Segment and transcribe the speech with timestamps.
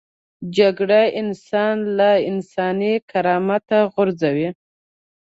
[0.57, 4.49] جګړه انسان له انساني کرامت غورځوي